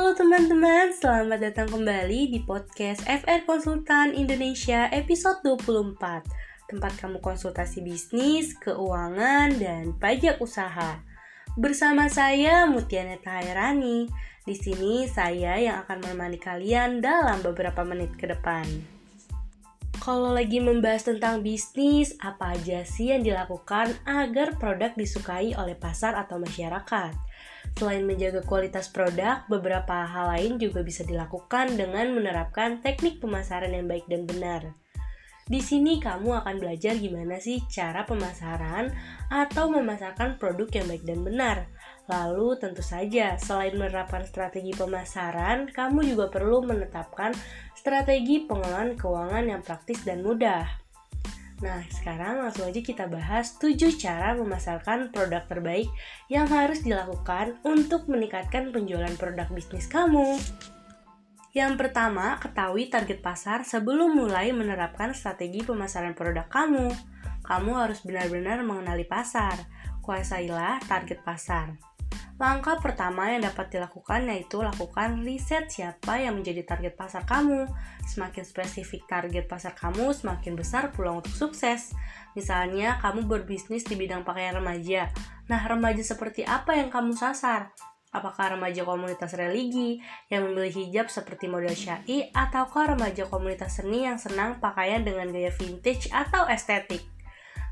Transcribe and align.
Halo 0.00 0.16
teman-teman, 0.16 0.96
selamat 0.96 1.38
datang 1.44 1.68
kembali 1.76 2.32
di 2.32 2.40
podcast 2.40 3.04
FR 3.04 3.44
Konsultan 3.44 4.16
Indonesia 4.16 4.88
episode 4.96 5.44
24 5.44 6.72
Tempat 6.72 6.92
kamu 7.04 7.20
konsultasi 7.20 7.84
bisnis, 7.84 8.56
keuangan, 8.56 9.60
dan 9.60 9.92
pajak 10.00 10.40
usaha. 10.40 11.04
Bersama 11.52 12.08
saya 12.08 12.64
Mutiana 12.64 13.20
Tahirani 13.20 14.08
Di 14.48 14.56
sini 14.56 15.04
saya 15.04 15.60
yang 15.60 15.84
akan 15.84 16.00
menemani 16.00 16.40
kalian 16.40 17.04
dalam 17.04 17.44
beberapa 17.44 17.84
menit 17.84 18.16
ke 18.16 18.24
depan. 18.24 18.64
Kalau 20.00 20.32
lagi 20.32 20.64
membahas 20.64 21.12
tentang 21.12 21.44
bisnis, 21.44 22.16
apa 22.24 22.56
aja 22.56 22.88
sih 22.88 23.12
yang 23.12 23.20
dilakukan 23.20 23.92
agar 24.08 24.56
produk 24.56 24.96
disukai 24.96 25.52
oleh 25.52 25.76
pasar 25.76 26.16
atau 26.16 26.40
masyarakat? 26.40 27.12
Selain 27.78 28.04
menjaga 28.04 28.40
kualitas 28.44 28.88
produk, 28.88 29.44
beberapa 29.46 30.04
hal 30.04 30.36
lain 30.36 30.52
juga 30.58 30.84
bisa 30.84 31.04
dilakukan 31.06 31.76
dengan 31.76 32.12
menerapkan 32.12 32.84
teknik 32.84 33.20
pemasaran 33.20 33.72
yang 33.72 33.88
baik 33.88 34.04
dan 34.08 34.26
benar. 34.28 34.74
Di 35.50 35.58
sini 35.58 35.98
kamu 35.98 36.46
akan 36.46 36.62
belajar 36.62 36.94
gimana 36.94 37.42
sih 37.42 37.58
cara 37.66 38.06
pemasaran 38.06 38.94
atau 39.26 39.66
memasarkan 39.66 40.38
produk 40.38 40.70
yang 40.70 40.86
baik 40.86 41.02
dan 41.02 41.26
benar. 41.26 41.56
Lalu 42.06 42.54
tentu 42.62 42.86
saja, 42.86 43.34
selain 43.34 43.74
menerapkan 43.74 44.22
strategi 44.22 44.70
pemasaran, 44.70 45.66
kamu 45.74 46.14
juga 46.14 46.30
perlu 46.30 46.62
menetapkan 46.62 47.34
strategi 47.74 48.46
pengelolaan 48.46 48.94
keuangan 48.94 49.44
yang 49.50 49.62
praktis 49.66 50.06
dan 50.06 50.22
mudah. 50.22 50.89
Nah, 51.60 51.84
sekarang 51.92 52.40
langsung 52.40 52.72
aja 52.72 52.80
kita 52.80 53.04
bahas 53.04 53.60
7 53.60 53.76
cara 54.00 54.32
memasarkan 54.32 55.12
produk 55.12 55.44
terbaik 55.44 55.92
yang 56.32 56.48
harus 56.48 56.80
dilakukan 56.80 57.60
untuk 57.68 58.08
meningkatkan 58.08 58.72
penjualan 58.72 59.12
produk 59.20 59.44
bisnis 59.52 59.84
kamu. 59.84 60.40
Yang 61.52 61.72
pertama, 61.76 62.40
ketahui 62.40 62.88
target 62.88 63.20
pasar 63.20 63.66
sebelum 63.66 64.16
mulai 64.16 64.56
menerapkan 64.56 65.12
strategi 65.12 65.60
pemasaran 65.60 66.16
produk 66.16 66.48
kamu. 66.48 66.88
Kamu 67.44 67.72
harus 67.76 68.00
benar-benar 68.06 68.64
mengenali 68.64 69.04
pasar. 69.04 69.58
Kuasailah 70.00 70.80
target 70.88 71.20
pasar. 71.26 71.76
Langkah 72.40 72.80
pertama 72.80 73.28
yang 73.28 73.44
dapat 73.44 73.68
dilakukan 73.68 74.24
yaitu 74.32 74.64
lakukan 74.64 75.20
riset 75.20 75.68
siapa 75.68 76.24
yang 76.24 76.40
menjadi 76.40 76.64
target 76.64 76.96
pasar 76.96 77.28
kamu. 77.28 77.68
Semakin 78.08 78.48
spesifik 78.48 79.04
target 79.04 79.44
pasar 79.44 79.76
kamu, 79.76 80.08
semakin 80.16 80.56
besar 80.56 80.88
peluang 80.88 81.20
untuk 81.20 81.36
sukses. 81.36 81.92
Misalnya, 82.32 82.96
kamu 83.04 83.28
berbisnis 83.28 83.84
di 83.84 83.92
bidang 83.92 84.24
pakaian 84.24 84.56
remaja. 84.56 85.12
Nah, 85.52 85.60
remaja 85.68 86.00
seperti 86.00 86.40
apa 86.48 86.80
yang 86.80 86.88
kamu 86.88 87.12
sasar? 87.12 87.76
Apakah 88.08 88.56
remaja 88.56 88.88
komunitas 88.88 89.36
religi 89.36 90.00
yang 90.32 90.48
memilih 90.48 90.80
hijab 90.80 91.12
seperti 91.12 91.44
model 91.44 91.76
syai 91.76 92.32
ataukah 92.32 92.96
remaja 92.96 93.28
komunitas 93.28 93.78
seni 93.84 94.08
yang 94.08 94.16
senang 94.16 94.58
pakaian 94.64 95.04
dengan 95.04 95.28
gaya 95.28 95.52
vintage 95.52 96.08
atau 96.08 96.48
estetik? 96.48 97.04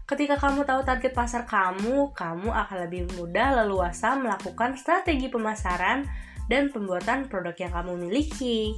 Ketika 0.09 0.41
kamu 0.41 0.65
tahu 0.65 0.89
target 0.89 1.13
pasar 1.13 1.45
kamu, 1.45 2.17
kamu 2.17 2.49
akan 2.49 2.89
lebih 2.89 3.13
mudah 3.21 3.61
leluasa 3.61 4.17
melakukan 4.17 4.73
strategi 4.81 5.29
pemasaran 5.29 6.09
dan 6.49 6.73
pembuatan 6.73 7.29
produk 7.29 7.53
yang 7.53 7.69
kamu 7.77 8.09
miliki. 8.09 8.73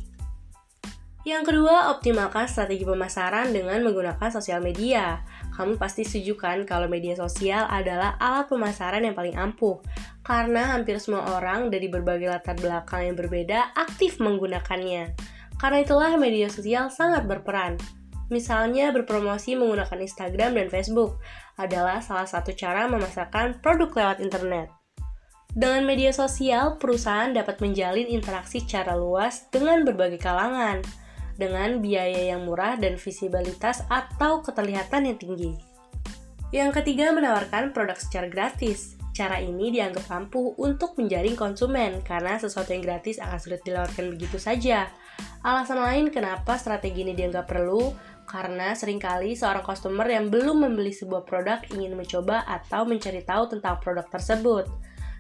Yang 1.22 1.54
kedua, 1.54 1.94
optimalkan 1.94 2.50
strategi 2.50 2.82
pemasaran 2.82 3.54
dengan 3.54 3.78
menggunakan 3.86 4.26
sosial 4.26 4.58
media. 4.58 5.22
Kamu 5.54 5.78
pasti 5.78 6.02
setuju 6.02 6.34
kan 6.34 6.58
kalau 6.66 6.90
media 6.90 7.14
sosial 7.14 7.62
adalah 7.70 8.18
alat 8.18 8.50
pemasaran 8.50 9.06
yang 9.06 9.14
paling 9.14 9.38
ampuh, 9.38 9.78
karena 10.26 10.74
hampir 10.74 10.98
semua 10.98 11.38
orang 11.38 11.70
dari 11.70 11.86
berbagai 11.86 12.26
latar 12.26 12.58
belakang 12.58 13.06
yang 13.06 13.14
berbeda 13.14 13.70
aktif 13.78 14.18
menggunakannya. 14.18 15.14
Karena 15.62 15.78
itulah 15.78 16.10
media 16.18 16.50
sosial 16.50 16.90
sangat 16.90 17.22
berperan. 17.22 17.99
Misalnya 18.30 18.94
berpromosi 18.94 19.58
menggunakan 19.58 19.98
Instagram 19.98 20.54
dan 20.54 20.66
Facebook 20.70 21.18
adalah 21.58 21.98
salah 21.98 22.30
satu 22.30 22.54
cara 22.54 22.86
memasarkan 22.86 23.58
produk 23.58 23.90
lewat 23.90 24.18
internet. 24.22 24.70
Dengan 25.50 25.82
media 25.82 26.14
sosial, 26.14 26.78
perusahaan 26.78 27.34
dapat 27.34 27.58
menjalin 27.58 28.06
interaksi 28.06 28.62
secara 28.62 28.94
luas 28.94 29.50
dengan 29.50 29.82
berbagai 29.82 30.22
kalangan, 30.22 30.78
dengan 31.34 31.82
biaya 31.82 32.30
yang 32.30 32.46
murah 32.46 32.78
dan 32.78 32.94
visibilitas 32.94 33.82
atau 33.90 34.46
keterlihatan 34.46 35.10
yang 35.10 35.18
tinggi. 35.18 35.52
Yang 36.54 36.82
ketiga, 36.82 37.10
menawarkan 37.10 37.74
produk 37.74 37.98
secara 37.98 38.30
gratis. 38.30 38.94
Cara 39.10 39.42
ini 39.42 39.74
dianggap 39.74 40.06
ampuh 40.06 40.54
untuk 40.54 40.94
menjaring 40.94 41.34
konsumen 41.34 41.98
karena 42.06 42.38
sesuatu 42.38 42.70
yang 42.70 42.86
gratis 42.86 43.18
akan 43.18 43.38
sulit 43.42 43.60
dilewatkan 43.66 44.06
begitu 44.14 44.38
saja. 44.38 44.86
Alasan 45.42 45.82
lain 45.82 46.14
kenapa 46.14 46.54
strategi 46.56 47.02
ini 47.02 47.18
dianggap 47.18 47.50
perlu 47.50 47.90
karena 48.30 48.78
sering 48.78 49.02
kali 49.02 49.34
seorang 49.34 49.66
customer 49.66 50.06
yang 50.06 50.30
belum 50.30 50.62
membeli 50.62 50.94
sebuah 50.94 51.26
produk 51.26 51.58
ingin 51.74 51.98
mencoba 51.98 52.46
atau 52.46 52.86
mencari 52.86 53.26
tahu 53.26 53.50
tentang 53.50 53.82
produk 53.82 54.06
tersebut. 54.06 54.70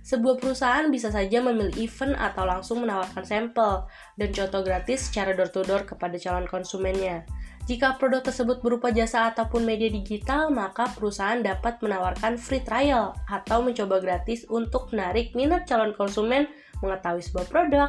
Sebuah 0.00 0.38
perusahaan 0.40 0.86
bisa 0.88 1.12
saja 1.12 1.42
memilih 1.42 1.74
event 1.76 2.16
atau 2.16 2.46
langsung 2.46 2.86
menawarkan 2.86 3.26
sampel 3.26 3.84
dan 4.16 4.30
contoh 4.32 4.62
gratis 4.64 5.10
secara 5.10 5.34
door-to-door 5.34 5.84
kepada 5.84 6.16
calon 6.16 6.46
konsumennya. 6.46 7.26
Jika 7.68 8.00
produk 8.00 8.24
tersebut 8.24 8.64
berupa 8.64 8.88
jasa 8.88 9.28
ataupun 9.28 9.62
media 9.62 9.92
digital, 9.92 10.48
maka 10.48 10.88
perusahaan 10.96 11.38
dapat 11.38 11.78
menawarkan 11.84 12.40
free 12.40 12.64
trial 12.64 13.12
atau 13.28 13.60
mencoba 13.60 14.00
gratis 14.00 14.48
untuk 14.48 14.88
menarik 14.94 15.36
minat 15.36 15.68
calon 15.68 15.92
konsumen 15.92 16.48
mengetahui 16.80 17.20
sebuah 17.20 17.46
produk. 17.52 17.88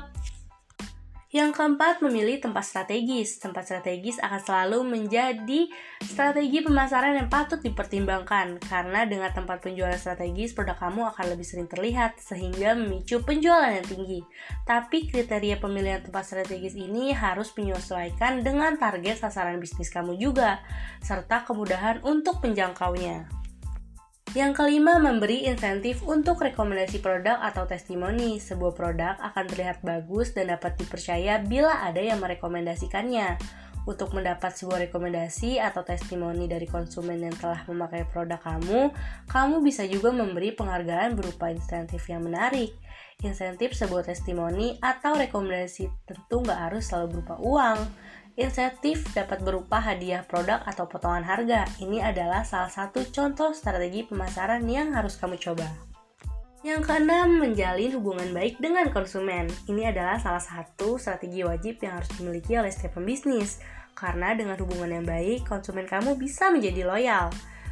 Yang 1.31 1.55
keempat, 1.55 2.03
memilih 2.03 2.43
tempat 2.43 2.67
strategis. 2.67 3.39
Tempat 3.39 3.63
strategis 3.63 4.19
akan 4.19 4.41
selalu 4.43 4.83
menjadi 4.83 5.71
strategi 6.03 6.59
pemasaran 6.59 7.15
yang 7.15 7.31
patut 7.31 7.63
dipertimbangkan 7.63 8.59
karena 8.59 9.07
dengan 9.07 9.31
tempat 9.31 9.63
penjualan 9.63 9.95
strategis 9.95 10.51
produk 10.51 10.75
kamu 10.75 11.07
akan 11.07 11.25
lebih 11.31 11.47
sering 11.47 11.71
terlihat 11.71 12.19
sehingga 12.19 12.75
memicu 12.75 13.23
penjualan 13.23 13.71
yang 13.71 13.87
tinggi. 13.87 14.19
Tapi 14.67 15.07
kriteria 15.07 15.55
pemilihan 15.63 16.03
tempat 16.03 16.27
strategis 16.27 16.75
ini 16.75 17.15
harus 17.15 17.55
menyesuaikan 17.55 18.43
dengan 18.43 18.75
target 18.75 19.23
sasaran 19.23 19.55
bisnis 19.55 19.87
kamu 19.87 20.19
juga 20.19 20.59
serta 20.99 21.47
kemudahan 21.47 22.03
untuk 22.03 22.43
menjangkaunya. 22.43 23.40
Yang 24.31 24.63
kelima, 24.63 24.95
memberi 24.95 25.43
insentif 25.43 26.07
untuk 26.07 26.39
rekomendasi 26.39 27.03
produk 27.03 27.35
atau 27.43 27.67
testimoni. 27.67 28.39
Sebuah 28.39 28.71
produk 28.71 29.19
akan 29.19 29.43
terlihat 29.43 29.83
bagus 29.83 30.31
dan 30.31 30.55
dapat 30.55 30.79
dipercaya 30.79 31.43
bila 31.43 31.83
ada 31.83 31.99
yang 31.99 32.23
merekomendasikannya. 32.23 33.35
Untuk 33.83 34.15
mendapat 34.15 34.55
sebuah 34.55 34.87
rekomendasi 34.87 35.59
atau 35.59 35.83
testimoni 35.83 36.47
dari 36.47 36.63
konsumen 36.63 37.19
yang 37.19 37.35
telah 37.35 37.67
memakai 37.67 38.07
produk 38.07 38.39
kamu, 38.39 38.95
kamu 39.27 39.55
bisa 39.67 39.83
juga 39.83 40.15
memberi 40.15 40.55
penghargaan 40.55 41.11
berupa 41.19 41.51
insentif 41.51 42.07
yang 42.07 42.23
menarik. 42.23 42.71
Insentif 43.27 43.75
sebuah 43.75 44.07
testimoni 44.07 44.79
atau 44.79 45.11
rekomendasi 45.11 45.91
tentu 46.07 46.39
nggak 46.39 46.71
harus 46.71 46.87
selalu 46.87 47.19
berupa 47.19 47.35
uang 47.43 47.79
Insentif 48.41 49.05
dapat 49.13 49.45
berupa 49.45 49.77
hadiah 49.77 50.25
produk 50.25 50.65
atau 50.65 50.89
potongan 50.89 51.21
harga. 51.21 51.69
Ini 51.77 52.01
adalah 52.01 52.41
salah 52.41 52.73
satu 52.73 53.05
contoh 53.13 53.53
strategi 53.53 54.01
pemasaran 54.01 54.65
yang 54.65 54.97
harus 54.97 55.13
kamu 55.13 55.37
coba. 55.37 55.69
Yang 56.65 56.89
keenam, 56.89 57.37
menjalin 57.37 57.93
hubungan 58.01 58.33
baik 58.33 58.57
dengan 58.57 58.89
konsumen. 58.89 59.45
Ini 59.69 59.93
adalah 59.93 60.17
salah 60.17 60.41
satu 60.41 60.97
strategi 60.97 61.45
wajib 61.45 61.85
yang 61.85 62.01
harus 62.01 62.09
dimiliki 62.17 62.57
oleh 62.57 62.73
setiap 62.73 62.97
pembisnis. 62.97 63.61
Karena 63.93 64.33
dengan 64.33 64.57
hubungan 64.57 64.89
yang 64.89 65.05
baik, 65.05 65.45
konsumen 65.45 65.85
kamu 65.85 66.17
bisa 66.17 66.49
menjadi 66.49 66.81
loyal. 66.89 67.29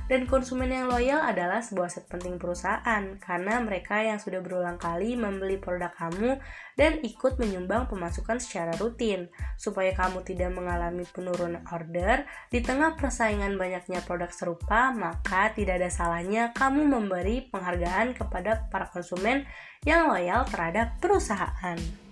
Dan 0.10 0.26
konsumen 0.26 0.74
yang 0.74 0.90
loyal 0.90 1.22
adalah 1.22 1.62
sebuah 1.62 1.86
aset 1.86 2.10
penting 2.10 2.42
perusahaan 2.42 3.22
karena 3.22 3.62
mereka 3.62 4.02
yang 4.02 4.18
sudah 4.18 4.42
berulang 4.42 4.82
kali 4.82 5.14
membeli 5.14 5.62
produk 5.62 5.94
kamu 5.94 6.42
dan 6.74 6.98
ikut 7.06 7.38
menyumbang 7.38 7.86
pemasukan 7.86 8.42
secara 8.42 8.74
rutin. 8.82 9.30
Supaya 9.62 9.94
kamu 9.94 10.26
tidak 10.26 10.50
mengalami 10.58 11.06
penurunan 11.06 11.62
order 11.70 12.26
di 12.50 12.66
tengah 12.66 12.98
persaingan 12.98 13.54
banyaknya 13.62 14.02
produk 14.02 14.34
serupa, 14.34 14.90
maka 14.90 15.54
tidak 15.54 15.78
ada 15.78 15.94
salahnya 15.94 16.58
kamu 16.58 16.90
memberi 16.90 17.46
penghargaan 17.54 18.18
kepada 18.18 18.66
para 18.74 18.90
konsumen 18.90 19.46
yang 19.86 20.10
loyal 20.10 20.42
terhadap 20.50 20.98
perusahaan. 20.98 22.09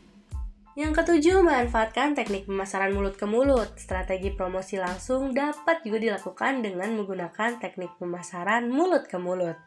Yang 0.78 0.94
ketujuh, 1.02 1.42
manfaatkan 1.42 2.14
teknik 2.14 2.46
pemasaran 2.46 2.94
mulut 2.94 3.18
ke 3.18 3.26
mulut. 3.26 3.66
Strategi 3.82 4.30
promosi 4.30 4.78
langsung 4.78 5.34
dapat 5.34 5.82
juga 5.82 5.98
dilakukan 5.98 6.62
dengan 6.62 6.94
menggunakan 6.94 7.58
teknik 7.58 7.98
pemasaran 7.98 8.70
mulut 8.70 9.10
ke 9.10 9.18
mulut. 9.18 9.58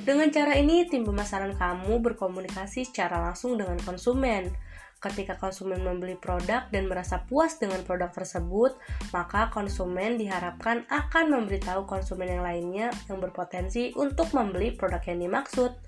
Dengan 0.00 0.32
cara 0.32 0.56
ini, 0.56 0.88
tim 0.88 1.04
pemasaran 1.04 1.52
kamu 1.60 2.00
berkomunikasi 2.00 2.88
secara 2.88 3.20
langsung 3.20 3.60
dengan 3.60 3.76
konsumen. 3.84 4.48
Ketika 4.96 5.36
konsumen 5.36 5.84
membeli 5.84 6.16
produk 6.16 6.72
dan 6.72 6.88
merasa 6.88 7.20
puas 7.28 7.60
dengan 7.60 7.84
produk 7.84 8.08
tersebut, 8.16 8.80
maka 9.12 9.52
konsumen 9.52 10.16
diharapkan 10.16 10.88
akan 10.88 11.36
memberitahu 11.36 11.84
konsumen 11.84 12.32
yang 12.32 12.40
lainnya 12.40 12.88
yang 13.12 13.20
berpotensi 13.20 13.92
untuk 13.92 14.32
membeli 14.32 14.72
produk 14.72 15.04
yang 15.04 15.20
dimaksud. 15.20 15.85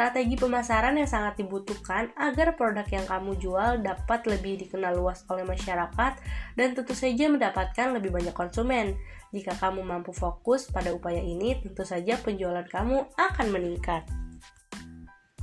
Strategi 0.00 0.32
pemasaran 0.32 0.96
yang 0.96 1.04
sangat 1.04 1.44
dibutuhkan 1.44 2.08
agar 2.16 2.56
produk 2.56 2.88
yang 2.88 3.04
kamu 3.04 3.36
jual 3.36 3.84
dapat 3.84 4.24
lebih 4.24 4.56
dikenal 4.56 4.96
luas 4.96 5.28
oleh 5.28 5.44
masyarakat 5.44 6.16
dan 6.56 6.68
tentu 6.72 6.96
saja 6.96 7.28
mendapatkan 7.28 7.92
lebih 7.92 8.08
banyak 8.08 8.32
konsumen. 8.32 8.96
Jika 9.28 9.52
kamu 9.60 9.84
mampu 9.84 10.16
fokus 10.16 10.72
pada 10.72 10.96
upaya 10.96 11.20
ini, 11.20 11.60
tentu 11.60 11.84
saja 11.84 12.16
penjualan 12.16 12.64
kamu 12.64 13.12
akan 13.12 13.46
meningkat. 13.52 14.08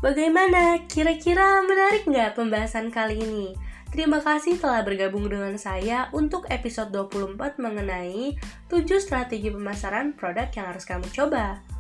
Bagaimana? 0.02 0.90
Kira-kira 0.90 1.62
menarik 1.62 2.10
nggak 2.10 2.34
pembahasan 2.34 2.90
kali 2.90 3.22
ini? 3.22 3.54
Terima 3.94 4.26
kasih 4.26 4.58
telah 4.58 4.82
bergabung 4.82 5.30
dengan 5.30 5.54
saya 5.62 6.10
untuk 6.18 6.50
episode 6.50 6.90
24 6.90 7.62
mengenai 7.62 8.34
7 8.74 8.74
strategi 8.98 9.54
pemasaran 9.54 10.18
produk 10.18 10.50
yang 10.50 10.74
harus 10.74 10.82
kamu 10.82 11.06
coba. 11.14 11.77